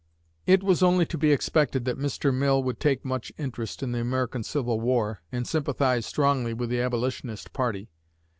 It 0.47 0.63
was 0.63 0.81
only 0.81 1.05
to 1.05 1.15
be 1.15 1.31
expected 1.31 1.85
that 1.85 1.95
Mr. 1.99 2.33
Mill 2.33 2.63
would 2.63 2.79
take 2.79 3.05
much 3.05 3.31
interest 3.37 3.83
in 3.83 3.91
the 3.91 3.99
American 4.01 4.41
civil 4.41 4.79
war, 4.79 5.21
and 5.31 5.47
sympathize 5.47 6.07
strongly 6.07 6.55
with 6.55 6.71
the 6.71 6.81
Abolitionist 6.81 7.53
party. 7.53 7.91